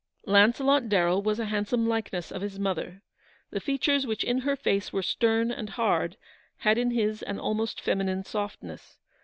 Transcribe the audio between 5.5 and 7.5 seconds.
and hard, had in his an